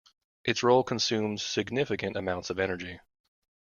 [0.43, 2.99] Its role consumes significant amounts of energy.